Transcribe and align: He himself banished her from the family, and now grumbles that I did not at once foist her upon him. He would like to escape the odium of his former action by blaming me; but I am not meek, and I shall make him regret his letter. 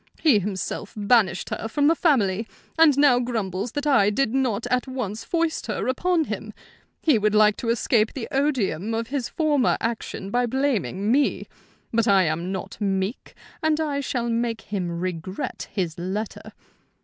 He 0.19 0.39
himself 0.39 0.95
banished 0.97 1.49
her 1.49 1.67
from 1.67 1.85
the 1.85 1.93
family, 1.93 2.47
and 2.75 2.97
now 2.97 3.19
grumbles 3.19 3.73
that 3.73 3.85
I 3.85 4.09
did 4.09 4.33
not 4.33 4.65
at 4.71 4.87
once 4.87 5.23
foist 5.23 5.67
her 5.67 5.87
upon 5.87 6.23
him. 6.23 6.53
He 7.01 7.19
would 7.19 7.35
like 7.35 7.55
to 7.57 7.69
escape 7.69 8.13
the 8.13 8.27
odium 8.31 8.95
of 8.95 9.09
his 9.09 9.29
former 9.29 9.77
action 9.79 10.31
by 10.31 10.47
blaming 10.47 11.11
me; 11.11 11.45
but 11.93 12.07
I 12.07 12.23
am 12.23 12.51
not 12.51 12.81
meek, 12.81 13.35
and 13.61 13.79
I 13.79 13.99
shall 13.99 14.27
make 14.27 14.61
him 14.61 14.89
regret 14.89 15.67
his 15.71 15.99
letter. 15.99 16.51